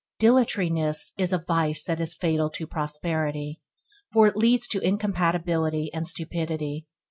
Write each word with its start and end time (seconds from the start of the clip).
Dilatoriness 0.17 1.11
is 1.19 1.31
a 1.31 1.37
vice 1.37 1.83
that 1.83 2.01
is 2.01 2.15
fatal 2.15 2.49
to 2.49 2.65
prosperity, 2.65 3.61
for 4.11 4.25
it 4.25 4.35
leads 4.35 4.67
to 4.69 4.79
incapability 4.79 5.91
and 5.93 6.07
stupidity. 6.07 6.87